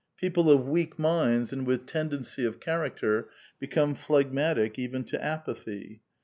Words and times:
People 0.17 0.49
of 0.49 0.67
weak 0.67 0.97
minds 0.97 1.53
and 1.53 1.63
with 1.67 1.85
tendency 1.85 2.43
of 2.43 2.59
character 2.59 3.29
become 3.59 3.93
phleg 3.93 4.31
matic 4.31 4.79
even 4.79 5.03
to 5.03 5.23
apathy. 5.23 6.01